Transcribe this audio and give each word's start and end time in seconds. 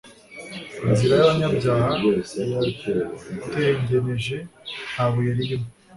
inzira 0.85 1.13
y'abanyabyaha 1.15 1.89
iratengeneje, 3.35 4.37
nta 4.91 5.05
buye 5.11 5.31
ririmo 5.37 5.67